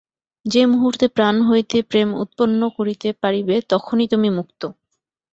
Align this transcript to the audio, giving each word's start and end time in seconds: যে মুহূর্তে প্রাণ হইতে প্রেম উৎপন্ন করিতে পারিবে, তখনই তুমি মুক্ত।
যে 0.45 0.61
মুহূর্তে 0.65 1.05
প্রাণ 1.07 1.35
হইতে 1.41 1.77
প্রেম 1.81 2.09
উৎপন্ন 2.23 2.61
করিতে 2.77 3.09
পারিবে, 3.21 3.55
তখনই 3.71 4.07
তুমি 4.07 4.29
মুক্ত। 4.37 4.61